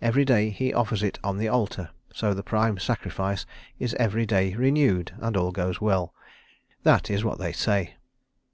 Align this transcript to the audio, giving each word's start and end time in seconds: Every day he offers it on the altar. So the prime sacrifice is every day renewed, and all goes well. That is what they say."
Every 0.00 0.24
day 0.24 0.50
he 0.50 0.72
offers 0.72 1.02
it 1.02 1.18
on 1.24 1.36
the 1.36 1.48
altar. 1.48 1.90
So 2.12 2.32
the 2.32 2.44
prime 2.44 2.78
sacrifice 2.78 3.44
is 3.80 3.92
every 3.94 4.24
day 4.24 4.54
renewed, 4.54 5.10
and 5.18 5.36
all 5.36 5.50
goes 5.50 5.80
well. 5.80 6.14
That 6.84 7.10
is 7.10 7.24
what 7.24 7.40
they 7.40 7.50
say." 7.50 7.96